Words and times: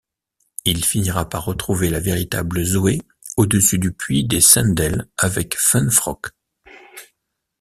Il 0.65 0.83
finira 0.83 1.29
par 1.29 1.45
retrouver 1.45 1.91
la 1.91 1.99
véritable 1.99 2.63
Zoé 2.63 3.03
au-dessus 3.37 3.77
du 3.77 3.91
puits 3.91 4.23
des 4.23 4.41
Sendell 4.41 5.07
avec 5.19 5.55
FunFrock. 5.59 6.31